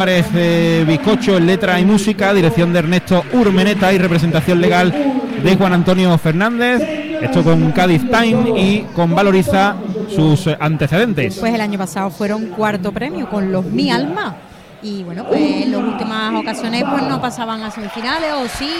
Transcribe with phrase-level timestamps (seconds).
[0.00, 4.90] Parece Bizcocho en letra y música, dirección de Ernesto Urmeneta y representación legal
[5.42, 6.80] de Juan Antonio Fernández.
[7.20, 9.76] Esto con Cádiz Time y con Valoriza
[10.08, 11.36] sus antecedentes.
[11.38, 14.36] Pues el año pasado fueron cuarto premio con los Mi Alma.
[14.82, 18.72] Y bueno, pues en las últimas ocasiones pues no pasaban a semifinales o sí.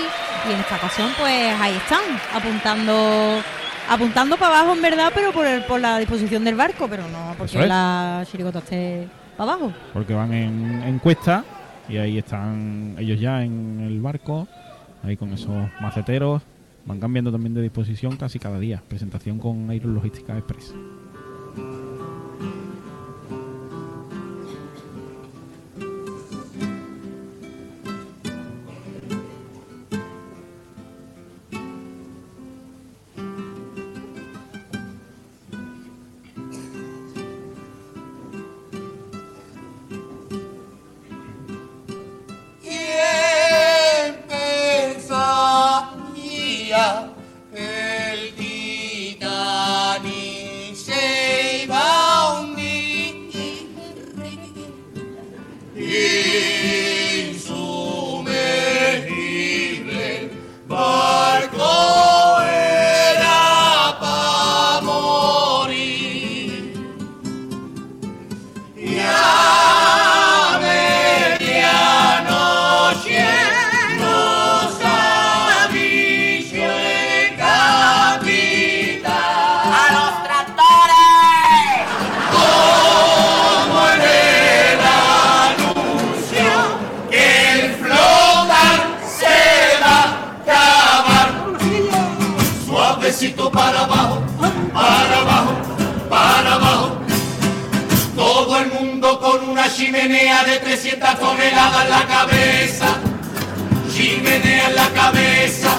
[0.48, 2.00] Y en esta ocasión pues ahí están,
[2.34, 3.42] apuntando
[3.90, 7.34] apuntando para abajo en verdad, pero por, el, por la disposición del barco, pero no
[7.36, 9.72] porque la chirigota esté abajo.
[9.92, 11.44] Porque van en, encuesta
[11.88, 14.46] y ahí están ellos ya en el barco,
[15.02, 16.42] ahí con esos maceteros.
[16.86, 18.82] Van cambiando también de disposición casi cada día.
[18.88, 20.74] Presentación con Aerologística Express.
[101.30, 102.86] 300 toneladas en la cabeza,
[103.92, 105.78] chimenea en la cabeza,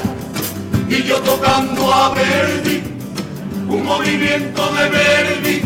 [0.88, 2.84] y yo tocando a Verdi,
[3.68, 5.62] un movimiento de Verdi,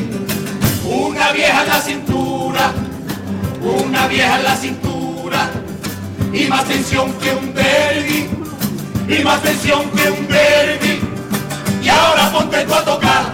[0.86, 2.72] una vieja en la cintura,
[3.62, 5.50] una vieja en la cintura,
[6.34, 8.30] y más tensión que un Verdi,
[9.08, 11.00] y más tensión que un Verdi,
[11.84, 13.34] y ahora ponte tú a tocar,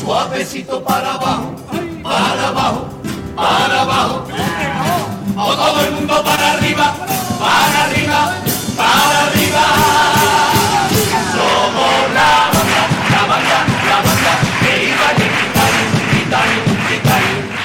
[0.00, 1.56] suavecito para abajo,
[2.02, 2.94] para abajo
[3.34, 4.26] para abajo,
[5.36, 6.94] o todo el mundo para arriba,
[7.38, 8.34] para arriba,
[8.76, 9.64] para arriba.
[11.34, 13.58] Somos la banda, la banda,
[13.88, 15.34] la banda que iba a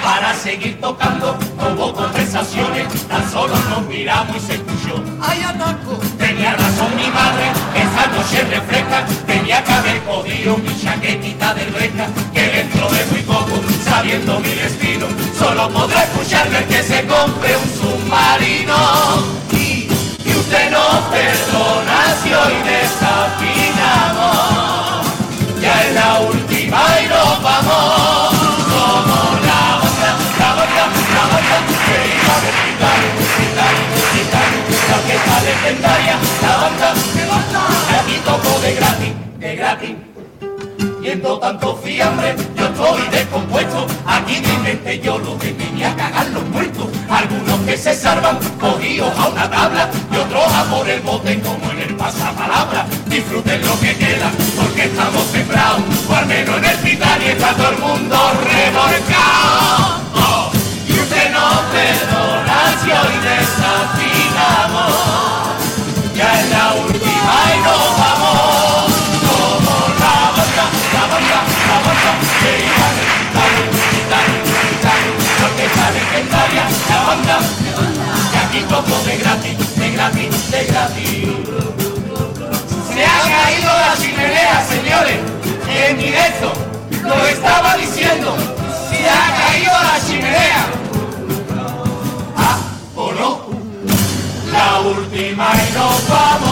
[0.02, 5.04] para seguir tocando, no hubo conversaciones, tan solo nos miramos y se escuchó.
[5.22, 6.00] ¡Ay, ataco!
[6.18, 12.08] Tenía razón mi madre, esa noche refresca, tenía que haber cogido mi chaquetita de reja,
[12.34, 15.06] que dentro de muy poco, sabiendo mi destino,
[15.38, 17.59] solo podré escucharle que se compre
[22.50, 24.26] hoy desafinamos,
[25.62, 28.30] ya es la última y nos vamos.
[28.74, 29.18] Como
[29.48, 30.84] la banda, la banda,
[31.16, 33.00] la banda, que iba a gritar,
[33.38, 33.74] gritar,
[34.14, 34.50] gritar,
[34.90, 36.90] la que está legendaria, la banda,
[37.88, 39.96] que aquí toco de gratis, de gratis
[41.10, 43.88] viendo tanto fiambre, yo estoy descompuesto.
[44.06, 46.88] Aquí mi mente yo lo que tenía a cagar los muertos.
[47.10, 51.69] Algunos que se salvan, cogidos a una tabla, y otros a por el bote como
[52.00, 52.88] pasapalabra.
[53.08, 57.70] Disfruten lo que queda, porque estamos sembrados, o al menos en el y está todo
[57.70, 60.02] el mundo revolcado.
[60.16, 60.50] Oh,
[60.88, 64.94] y usted no perdona si hoy desafinamos.
[66.16, 68.60] Ya es la última y nos vamos.
[75.92, 77.40] legendaria, la banda,
[78.32, 81.39] que aquí toco de gratis, de gratis, de gratis.
[83.80, 85.20] La chimenea, señores,
[85.68, 86.52] en directo,
[87.02, 88.36] lo estaba diciendo,
[88.90, 90.66] se ha caído la chimenea.
[92.36, 92.60] Ah,
[92.96, 93.40] o no,
[94.52, 96.49] la última y nos vamos.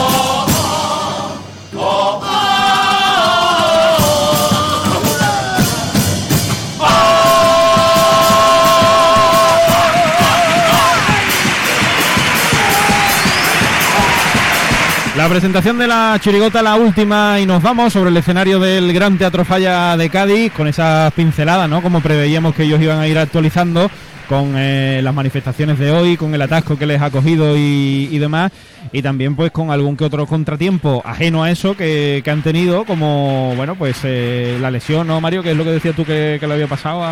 [15.18, 19.18] La presentación de la chirigota, la última, y nos vamos sobre el escenario del Gran
[19.18, 21.82] Teatro Falla de Cádiz, con esas pinceladas, ¿no?
[21.82, 23.90] Como preveíamos que ellos iban a ir actualizando
[24.30, 28.52] con eh, las manifestaciones de hoy, con el atasco que les ha cogido y, demás,
[28.92, 32.86] y también pues con algún que otro contratiempo ajeno a eso que, que han tenido,
[32.86, 35.42] como bueno pues eh, la lesión, ¿no Mario?
[35.42, 37.04] Que es lo que decías tú que, le había pasado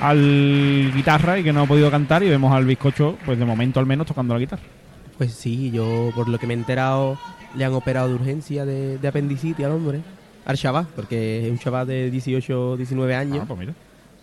[0.00, 3.80] al guitarra y que no ha podido cantar y vemos al bizcocho pues de momento
[3.80, 4.62] al menos tocando la guitarra.
[5.20, 7.18] Pues sí, yo por lo que me he enterado
[7.54, 10.00] le han operado de urgencia de, de apendicitis al hombre,
[10.46, 13.74] al chaval, porque es un chaval de 18 19 años Ah, pues mira.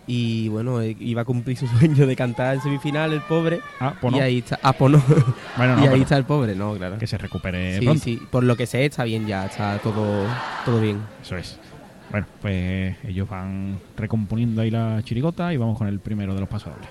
[0.08, 3.94] y bueno, eh, iba a cumplir su sueño de cantar en semifinal el pobre Ah,
[4.00, 5.00] pues y ahí está, ah, pues no.
[5.56, 6.98] Bueno, no, y ahí está el pobre, no, claro.
[6.98, 8.02] que se recupere Sí, pronto.
[8.02, 10.24] sí, por lo que sé está bien ya, está todo,
[10.64, 10.98] todo bien.
[11.22, 11.60] Eso es.
[12.10, 16.48] Bueno, pues ellos van recomponiendo ahí la chirigota y vamos con el primero de los
[16.48, 16.88] pasodobles.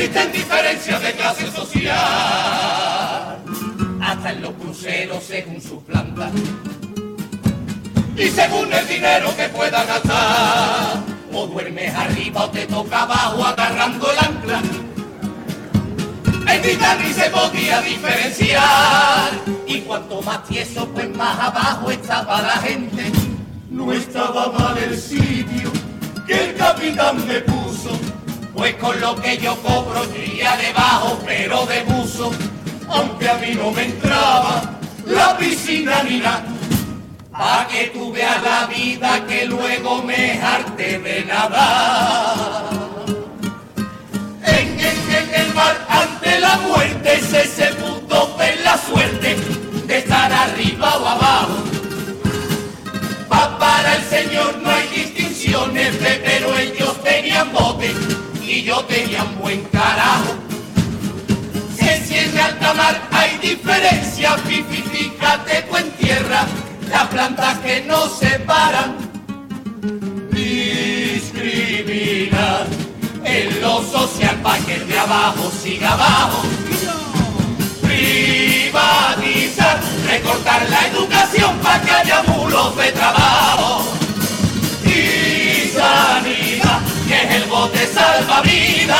[0.00, 1.92] Existen diferencias de clase social,
[4.00, 6.32] hasta en los cruceros según sus plantas.
[8.16, 11.00] Y según el dinero que pueda gastar,
[11.34, 14.62] o duermes arriba o te toca abajo agarrando el ancla.
[16.48, 19.32] En Titanic se podía diferenciar,
[19.66, 23.12] y cuanto más tieso, pues más abajo estaba la gente.
[23.68, 25.70] No estaba mal el sitio
[26.26, 27.90] que el capitán me puso,
[28.54, 32.30] pues con lo que yo cobro iría debajo, pero de buzo,
[32.88, 34.62] aunque a mí no me entraba
[35.06, 36.44] la piscina ni nada.
[37.32, 42.64] Pa' que tú veas la vida que luego me harté de nadar.
[44.44, 49.36] En, en- en el mar ante la muerte se sepultó ver la suerte
[49.86, 51.56] de estar arriba o abajo.
[53.28, 56.79] Pa' para el Señor no hay distinciones, ve, pero bote
[58.62, 60.36] yo tenía un buen carajo.
[62.06, 66.44] Si en alta mar hay diferencia, fifi, fíjate en tierra,
[66.90, 68.96] las plantas que nos separan
[71.30, 72.66] discriminar
[73.24, 76.42] en lo social para que el de abajo siga abajo.
[77.82, 83.84] Privatizar, recortar la educación para que haya mulos de trabajo.
[84.84, 85.70] Y
[87.60, 88.98] bote salvavidas,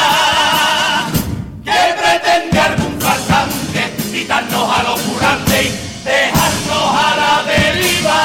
[1.64, 5.70] que pretende algún farsante quitarnos a los currantes y
[6.04, 8.20] dejarnos a la deriva.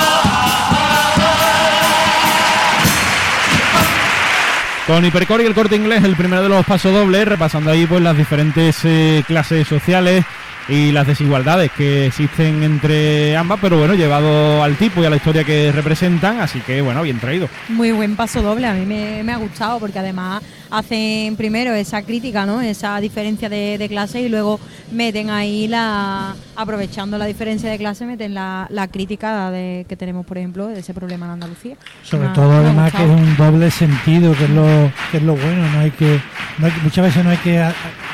[4.86, 8.18] Con Hipercore y el corte inglés, el primero de los pasodobles, repasando ahí pues las
[8.18, 10.26] diferentes eh, clases sociales
[10.68, 15.16] y las desigualdades que existen entre ambas, pero bueno, llevado al tipo y a la
[15.18, 17.48] historia que representan, así que bueno, bien traído.
[17.70, 20.42] Muy buen paso doble, a mí me, me ha gustado porque además
[20.72, 22.62] hacen primero esa crítica, ¿no?
[22.62, 24.60] esa diferencia de, de clase y luego
[24.92, 30.26] meten ahí la, aprovechando la diferencia de clase, meten la, la crítica de, que tenemos,
[30.26, 31.76] por ejemplo, de ese problema en Andalucía.
[32.04, 35.24] Sobre Me todo me además que es un doble sentido, que es lo, que es
[35.24, 36.20] lo bueno, no hay que,
[36.58, 37.64] no hay que- muchas veces no hay que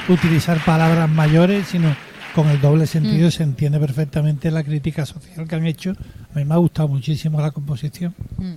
[0.09, 1.95] utilizar palabras mayores, sino
[2.35, 3.31] con el doble sentido Mm.
[3.31, 5.91] se entiende perfectamente la crítica social que han hecho.
[6.33, 8.13] A mí me ha gustado muchísimo la composición.
[8.37, 8.53] Mm.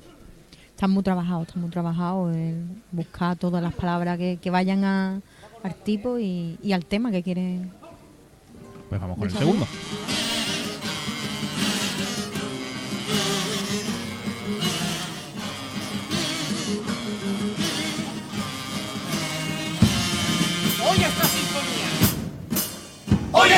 [0.70, 5.20] Están muy trabajados, están muy trabajados en buscar todas las palabras que, que vayan a-
[5.62, 7.70] al tipo y, y al tema que quieren.
[8.88, 9.66] Pues vamos con el segundo.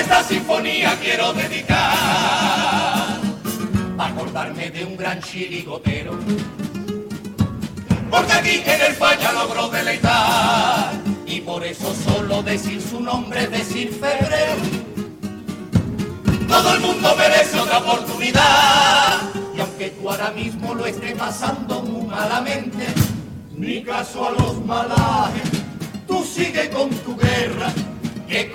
[0.07, 1.75] Esta sinfonía quiero dedicar
[3.99, 6.17] a acordarme de un gran chirigotero.
[8.09, 10.93] Porque aquí en el falla logró deleitar
[11.27, 14.63] y por eso solo decir su nombre es decir febrero.
[16.47, 19.23] Todo el mundo merece otra oportunidad
[19.57, 22.87] y aunque tú ahora mismo lo estés pasando muy malamente,
[23.57, 25.51] ni caso a los malajes
[26.07, 26.91] tú sigue con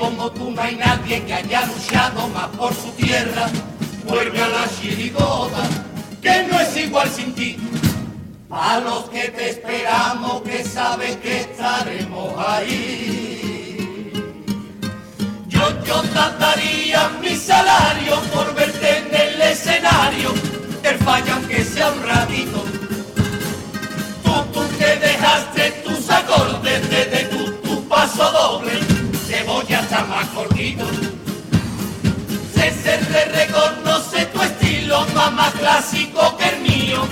[0.01, 3.48] como tú no hay nadie que haya luchado más por su tierra.
[4.08, 5.62] Vuelve a la chirigota,
[6.22, 7.58] que no es igual sin ti.
[8.50, 14.12] A los que te esperamos, que sabes que estaremos ahí.
[15.48, 20.34] Yo, yo trataría mi salario por verte en el escenario,
[20.81, 22.65] del falla aunque sea un ratito.
[24.24, 28.80] Tú, tú que dejaste tus acordes desde tu, tu paso doble,
[29.31, 30.85] te voy a estar más cortito.
[32.53, 37.07] Se, se re- reconoce tu estilo, más, más clásico que el mío.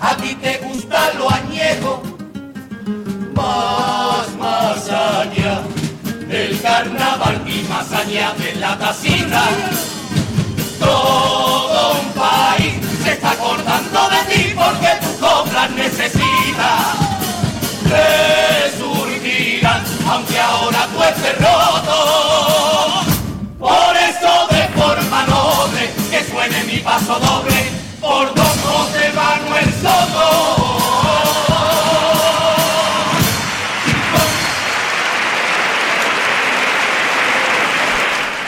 [0.00, 2.02] A ti te gusta lo añejo,
[3.34, 4.28] más
[6.28, 9.44] del carnaval y más allá de la tacita.
[10.78, 16.23] Todo un país se está acordando de ti porque tus cobras necesitas
[20.14, 23.02] aunque ahora estés roto.
[23.58, 30.74] Por eso de forma noble, que suene mi paso doble, por Don José Manuel Soto.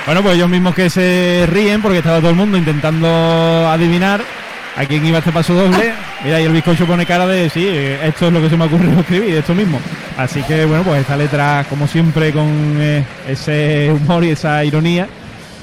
[0.05, 3.09] Bueno, pues ellos mismos que se ríen porque estaba todo el mundo intentando
[3.69, 4.23] adivinar
[4.77, 5.95] a quién iba este paso doble.
[6.25, 8.65] Mira, y el bizcocho pone cara de sí, eh, esto es lo que se me
[8.65, 9.79] ha ocurrido escribir, esto mismo.
[10.17, 12.47] Así que bueno, pues esta letra, como siempre, con
[12.81, 15.07] eh, ese humor y esa ironía.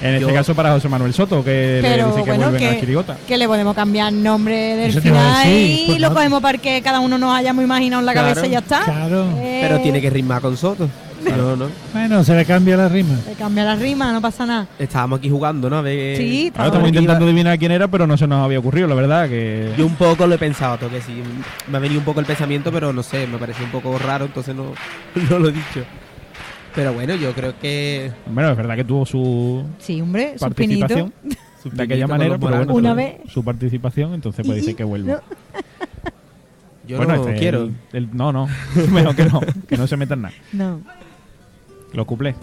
[0.01, 2.73] En este caso para José Manuel Soto, que le dice que bueno, vuelven a la
[2.73, 3.15] que, chirigota.
[3.25, 6.15] que le podemos cambiar el nombre del a final decir, y pues lo no.
[6.15, 8.81] cogemos para que cada uno nos hayamos imaginado en la Claro, cabeza y ya está.
[8.83, 9.29] claro.
[9.39, 10.89] Eh, Pero tiene que rimar con Soto.
[11.23, 11.69] No, no.
[11.93, 13.15] Bueno, se le cambia la rima.
[13.27, 14.67] le cambia la rima, no pasa nada.
[14.79, 15.81] Estábamos aquí jugando, ¿no?
[15.81, 18.95] Ver- Sí, Ahora estamos intentando adivinar quién era, pero no se nos había ocurrido, la
[18.95, 19.71] verdad, que...
[19.77, 21.21] Yo un poco lo he pensado, que sí.
[21.69, 24.25] Me ha venido un poco el pensamiento, pero no sé, me pareció un poco raro,
[24.25, 24.73] entonces no,
[25.29, 25.83] no lo he dicho.
[26.75, 28.11] Pero bueno, yo creo que.
[28.25, 30.87] Bueno, es verdad que tuvo su Sí, hombre, su pinito.
[30.87, 31.13] participación
[31.71, 32.73] de aquella manera, pero bueno.
[32.73, 33.15] Una su- vez.
[33.31, 35.13] su participación, entonces puede ser que vuelva.
[35.13, 35.19] No.
[36.87, 37.63] Yo bueno, no este, quiero.
[37.63, 38.47] el- el- no, no,
[38.91, 39.39] mejor que no,
[39.69, 40.33] que no se metan nada.
[40.51, 40.81] No.
[41.93, 42.35] Lo cuplé.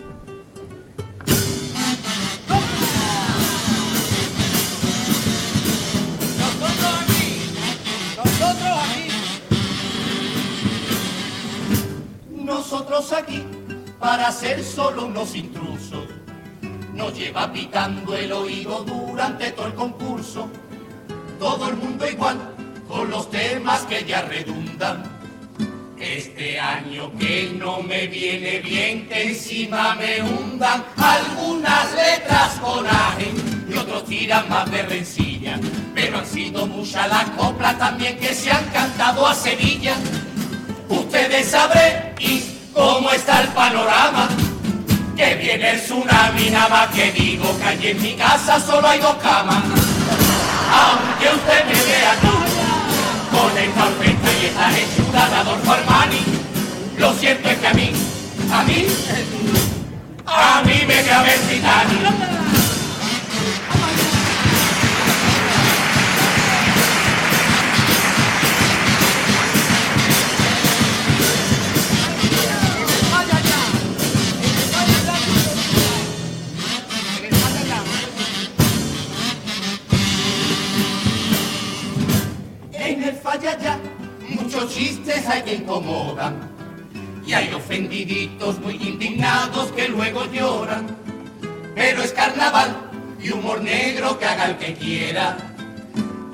[12.31, 13.45] Nosotros aquí,
[13.99, 16.07] para ser solo unos intrusos,
[16.95, 20.49] nos lleva pitando el oído durante todo el concurso.
[21.41, 22.39] Todo el mundo igual,
[22.87, 25.20] con los temas que ya redundan.
[26.17, 33.31] Este año que no me viene bien, que encima me hundan algunas letras coraje
[33.69, 35.61] y otros tiran más de rencilla.
[35.95, 39.95] Pero han sido muchas las coplas también que se han cantado a Sevilla.
[40.89, 44.29] Ustedes sabréis cómo está el panorama.
[45.17, 48.99] Que viene el tsunami, nada más que digo que allí en mi casa solo hay
[48.99, 49.63] dos camas.
[50.73, 52.50] Aunque usted me vea aquí,
[53.31, 56.23] con esta orquesta y esta hechura de Adolfo Armani,
[56.99, 57.93] lo cierto es que a mí,
[58.53, 58.87] a mí,
[60.27, 62.40] a mí me cabe el Titanic.
[85.29, 86.37] Hay que incomodan
[87.27, 90.87] y hay ofendiditos muy indignados que luego lloran.
[91.75, 95.37] Pero es carnaval y humor negro que haga el que quiera.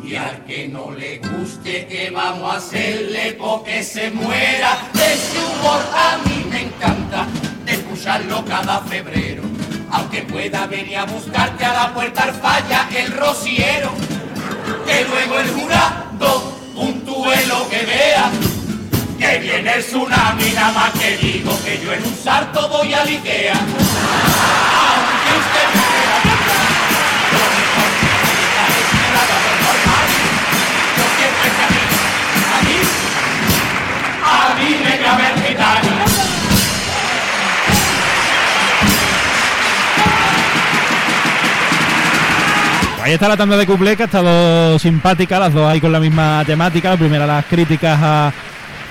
[0.02, 4.78] Y al que no le guste, que vamos a hacerle porque se muera?
[4.94, 7.26] Ese humor a mí me encanta
[7.64, 9.42] de escucharlo cada febrero.
[9.90, 13.90] Aunque pueda venir a buscarte a la puerta al falla el rociero
[14.86, 16.55] que luego el jurado
[17.26, 18.30] puntúe lo que vea.
[19.18, 23.02] Que viene el tsunami, nada más que digo que yo en un salto voy a
[23.02, 23.54] Ikea.
[23.54, 26.66] Aunque usted me vea bailar,
[27.32, 29.04] lo mejor que es que
[29.64, 30.06] normal.
[31.16, 31.82] Cierto es que a mí,
[32.52, 32.78] a mí,
[34.24, 36.45] a mí me cabe el.
[43.06, 46.00] Ahí está la tanda de cuplé que ha estado simpática, las dos ahí con la
[46.00, 46.90] misma temática.
[46.90, 48.32] La primera, las críticas a,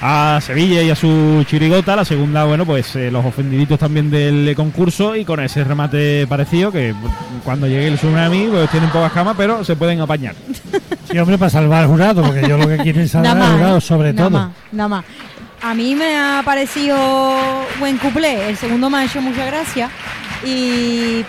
[0.01, 1.98] a Sevilla y a su chirigota.
[1.98, 5.17] La segunda, bueno, pues eh, los ofendiditos también del concurso.
[5.17, 6.95] Y con ese remate parecido, que
[7.43, 10.34] cuando llegue el tsunami, pues tienen pocas camas, pero se pueden apañar.
[11.12, 13.77] Sí, hombre, para salvar al jurado, porque yo lo que quiero es salvar al jurado,
[13.77, 13.81] ¿eh?
[13.81, 14.39] sobre Nada todo.
[14.39, 15.05] más, nada más.
[15.62, 16.98] A mí me ha parecido
[17.79, 18.50] buen cuplé.
[18.50, 19.89] El segundo me ha hecho mucha gracia.
[20.43, 21.24] Y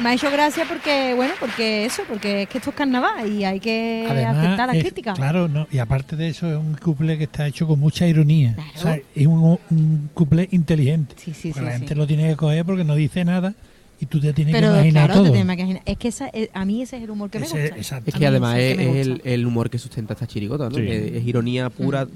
[0.00, 3.44] me ha hecho gracia porque, bueno, porque eso, porque es que esto es carnaval y
[3.44, 5.16] hay que aceptar las es- críticas.
[5.18, 8.54] Claro, no, y aparte de eso, es un couple que está hecho con mucha ironía.
[8.54, 8.70] Claro.
[8.76, 11.14] O sea, es un, un couple inteligente.
[11.18, 11.78] Sí, sí, Porque sí, la sí.
[11.80, 13.54] gente lo tiene que coger porque no dice nada
[14.00, 15.32] y tú te tienes Pero que imaginar claro, te todo.
[15.32, 15.82] tienes que imaginar.
[15.86, 17.76] Es que esa, eh, a mí ese es el humor que me Ese- gusta.
[17.76, 18.10] exacto.
[18.10, 19.28] Es que además es, que me es el, gusta.
[19.30, 20.74] el humor que sustenta esta chirigota, ¿no?
[20.76, 20.86] Sí.
[20.88, 22.06] Es ironía pura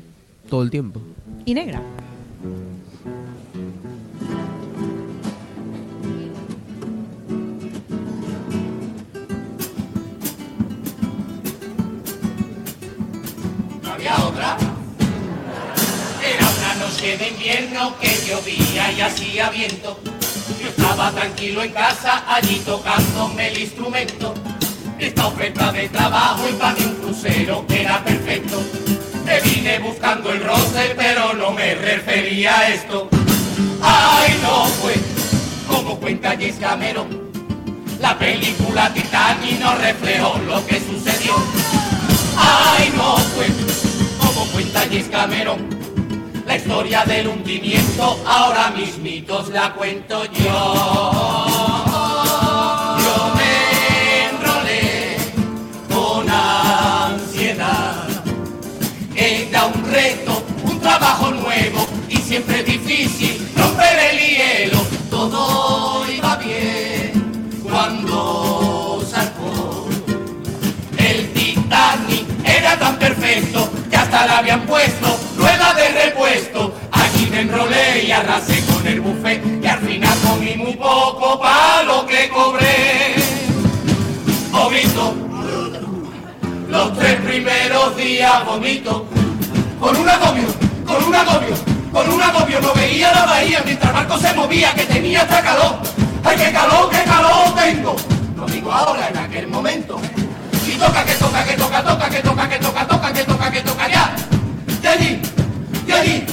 [0.51, 1.01] todo el tiempo.
[1.45, 1.81] Y negra.
[17.07, 19.99] Noche de invierno que llovía y hacía viento.
[20.67, 24.35] estaba tranquilo en casa, allí tocándome el instrumento.
[24.99, 28.61] Esta oferta de trabajo y para mí un crucero era perfecto.
[29.25, 33.09] Me vine buscando el roce, pero no me refería a esto.
[33.83, 34.95] Ay, no fue
[35.69, 37.31] como cuenta James Cameron.
[38.01, 41.35] La película Titanic no reflejó lo que sucedió.
[42.37, 43.47] Ay, no fue
[44.19, 45.76] como cuenta James Cameron.
[46.47, 51.47] La historia del hundimiento ahora mismitos la cuento yo.
[53.05, 55.17] Yo me enrolé
[55.93, 58.07] con ansiedad.
[59.17, 64.79] Era un reto, un trabajo nuevo y siempre difícil romper el hielo.
[65.11, 69.89] Todo iba bien cuando zarpó.
[70.97, 74.96] El Titanic era tan perfecto que hasta la habían puesto
[75.93, 76.75] de repuesto.
[76.93, 81.83] Aquí me enrolé y arrasé con el buffet y al final comí muy poco para
[81.85, 83.15] lo que cobré.
[84.51, 85.15] Vomito,
[86.69, 89.07] los tres primeros días vomito,
[89.79, 90.49] con un agobio,
[90.87, 91.55] con un agobio,
[91.93, 92.61] con un agobio.
[92.61, 95.79] No veía la bahía mientras el barco se movía, que tenía hasta calor.
[96.25, 97.97] ¡Ay, qué calor, qué calor tengo!
[98.37, 100.01] Lo digo ahora, en aquel momento.
[100.67, 103.61] Y toca, que toca, que toca, toca, que toca, que toca, toca, que toca, que
[103.61, 104.17] toca, ya.
[104.99, 105.46] Y
[105.97, 106.25] allí,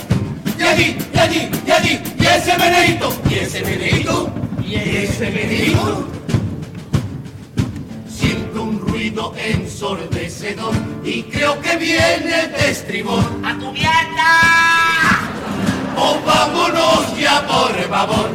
[0.58, 4.34] y allí, y allí, y allí, y ese meneito, y ese meneito,
[4.66, 6.08] y ese meneito.
[8.08, 13.24] Siento un ruido ensordecedor y creo que viene de estribor.
[13.44, 14.32] ¡A tu mierda!
[15.98, 18.30] ¡O vámonos ya por favor!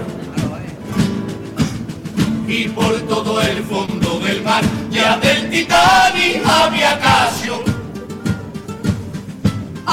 [2.47, 7.67] Y por todo el fondo del mar, ya del Titanic había Casio.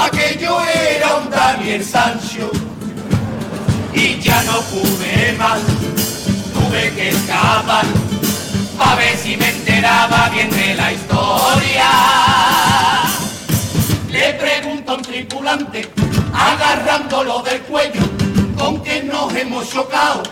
[0.06, 2.50] Aquello era un Daniel Sancho.
[3.92, 5.58] Y ya no pude más,
[6.54, 7.84] tuve que escapar
[8.78, 11.90] a ver si me enteraba bien de la historia.
[14.08, 15.90] Le pregunto a un tripulante,
[16.32, 18.02] agarrándolo del cuello,
[18.56, 20.22] con que nos hemos chocado.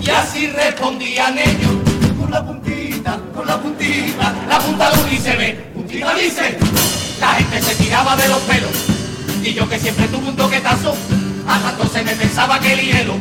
[0.00, 1.72] Y así respondían ellos,
[2.20, 6.58] con la puntita, con la puntita, la punta de un iceberg, puntita dice.
[7.18, 8.70] La gente se tiraba de los pelos,
[9.44, 10.94] y yo que siempre tuve un toquetazo,
[11.46, 13.14] hasta entonces me pensaba que el hielo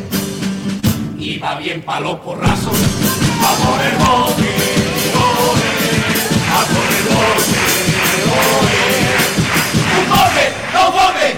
[1.20, 2.74] iba bien pa' los porrazos.
[3.42, 4.50] A por el bote,
[6.50, 7.60] a por el bote.
[10.00, 10.44] ¡Un bote!
[10.74, 11.36] ¡Dos botes!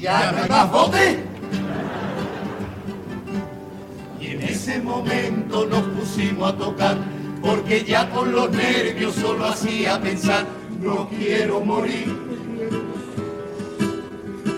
[0.00, 1.24] ¿Ya no hay más bote?
[4.20, 6.96] Y en ese momento nos pusimos a tocar,
[7.40, 10.44] porque ya con los nervios solo hacía pensar,
[10.80, 12.25] no quiero morir.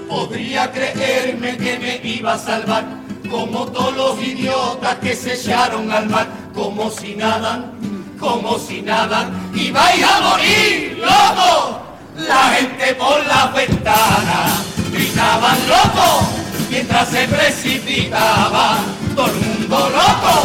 [0.08, 2.84] Podría creerme que me iba a salvar,
[3.30, 7.70] como todos los idiotas que se echaron al mar, como si nada,
[8.18, 11.82] como si nada, y vais a morir, loco.
[12.16, 16.26] La gente por las ventanas gritaban loco,
[16.70, 18.78] mientras se precipitaba,
[19.14, 20.42] todo el mundo loco,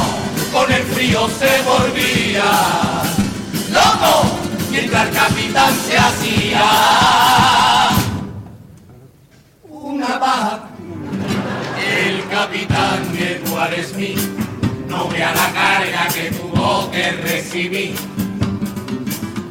[0.52, 2.44] con el frío se volvía
[3.72, 7.73] loco, mientras el capitán se hacía
[11.96, 14.20] El capitán Edward Smith
[14.90, 17.96] no vea la carga que tuvo que recibir.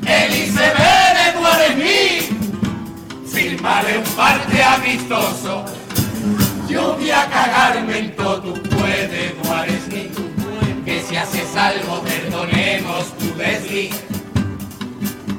[0.06, 2.32] El iceberg Edward Smith
[3.32, 5.64] firmarle un parte amistoso.
[6.68, 10.18] Yo voy a cagarme en todo, tú puedes, Edward Smith.
[10.84, 13.94] Que si haces algo, perdonemos tu desliz.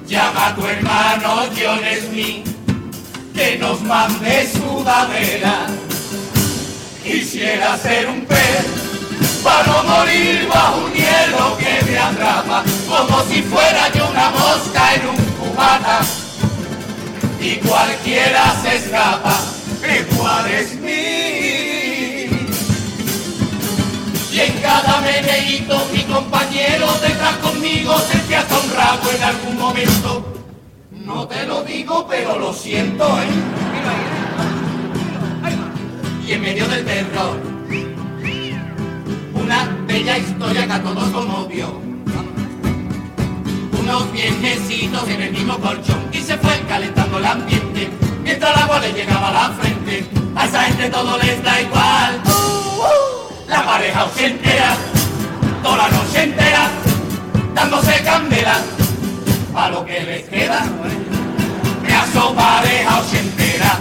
[0.08, 2.53] Llama a tu hermano John Smith
[3.34, 5.68] que nos mande sudadera.
[7.04, 8.66] Quisiera ser un pez
[9.44, 14.96] para no morir bajo un hielo que me atrapa, como si fuera yo una mosca
[14.96, 16.00] en un cubata.
[17.40, 19.38] Y cualquiera se escapa,
[19.82, 21.74] igual es mí.
[24.32, 30.33] Y en cada meneíto mi compañero detrás conmigo se un rabo en algún momento.
[31.06, 33.28] No te lo digo, pero lo siento, ¿eh?
[36.26, 37.38] Y en medio del terror,
[39.34, 41.82] una bella historia que a todos conmovió.
[43.78, 47.90] Unos viejecitos en el mismo colchón y se fue calentando el ambiente
[48.24, 50.06] mientras el agua le llegaba a la frente.
[50.36, 52.22] A esa gente todo les da igual.
[53.50, 54.78] La pareja ochentera,
[55.62, 56.70] toda la noche entera,
[57.54, 58.62] dándose candela
[59.54, 60.62] pa' lo que les queda,
[61.82, 63.80] me aso pareja ochentera.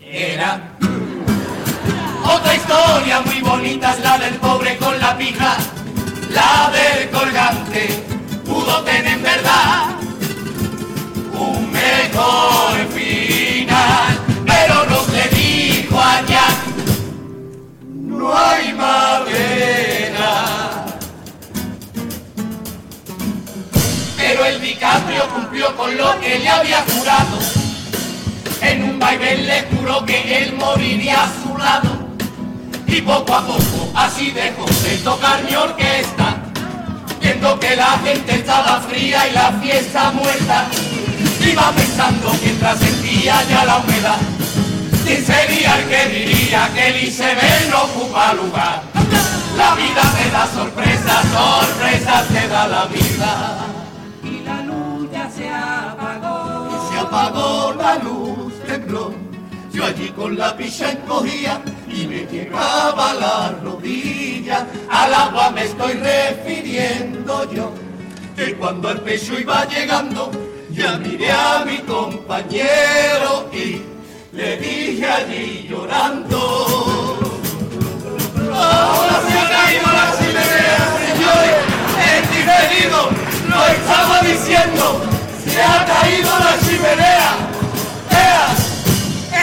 [0.00, 0.60] Era
[2.24, 5.56] otra historia muy bonita es la del pobre con la pija,
[6.30, 8.04] la del colgante
[8.44, 9.94] pudo tener en verdad
[11.32, 16.46] un mejor final, pero no se dijo allá.
[17.90, 18.71] No hay
[25.34, 27.38] cumplió con lo que le había jurado.
[28.60, 31.90] En un baile le juró que él moriría a su lado.
[32.86, 36.36] Y poco a poco así dejó de tocar mi orquesta.
[37.20, 40.66] Viendo que la gente estaba fría y la fiesta muerta.
[41.40, 44.18] Iba pensando mientras sentía ya la humedad.
[45.04, 48.82] ¿Quién sería el que diría que el iceberg no ocupa lugar?
[49.56, 53.71] La vida te da sorpresas, sorpresas te da la vida.
[55.42, 56.90] Y se apagó.
[56.90, 59.14] Se apagó la luz, tembló.
[59.72, 64.66] Yo allí con la picha encogía y me llegaba la rodilla.
[64.90, 67.72] Al agua me estoy refiriendo yo.
[68.36, 70.30] Que cuando el pecho iba llegando,
[70.70, 73.82] ya miré a mi compañero y
[74.36, 76.91] le dije allí llorando.
[85.52, 87.30] Se ha caído la chimenea.
[88.10, 88.46] Vea,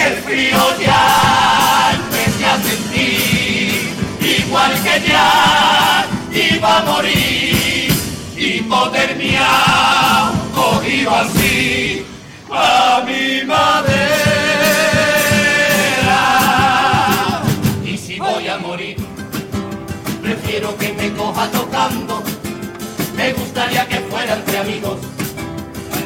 [0.07, 3.93] el frío ya empecé a sentir.
[4.19, 7.93] Igual que ya iba a morir.
[8.35, 9.47] Hipotermia
[10.55, 12.05] cogido así
[12.51, 13.89] a mi madera.
[17.85, 18.97] Y si voy a morir,
[20.23, 22.23] prefiero que me coja tocando.
[23.15, 24.97] Me gustaría que fuera entre amigos,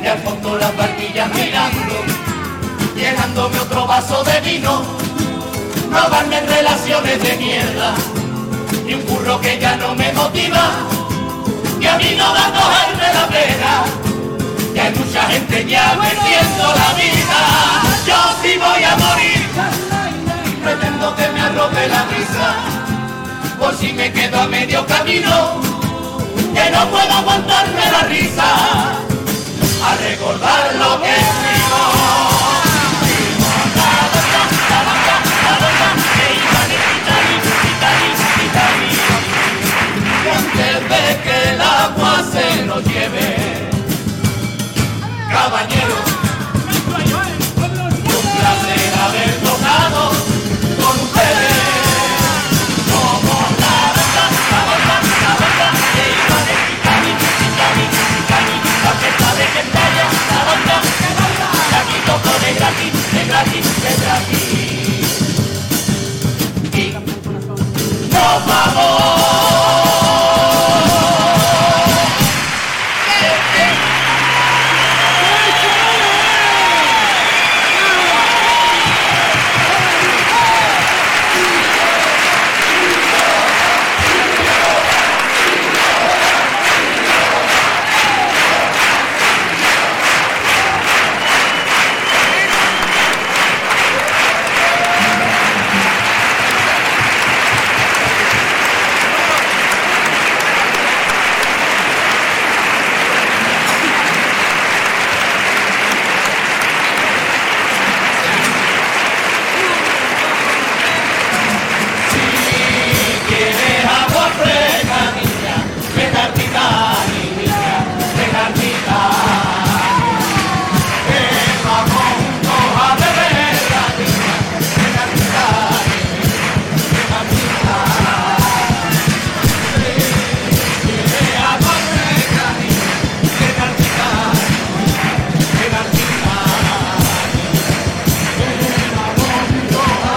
[0.03, 2.03] y al fondo las barquillas mirando,
[2.95, 4.83] llenándome otro vaso de vino.
[5.89, 7.93] No darme relaciones de mierda,
[8.85, 10.71] ni un curro que ya no me motiva,
[11.79, 13.83] y a mí no va a cogerme la pena.
[14.73, 17.39] Que hay mucha gente ya perdiendo la vida.
[18.07, 19.47] Yo sí voy a morir.
[20.63, 22.55] Pretendo que me arrope la risa.
[23.59, 25.61] Por si me quedo a medio camino.
[26.55, 29.03] Que no puedo aguantarme la risa
[29.86, 31.13] a recordar lo que
[40.36, 43.69] Antes de que el agua se nos lleve,
[45.30, 45.98] caballero,
[48.06, 50.22] un placer haber tocado.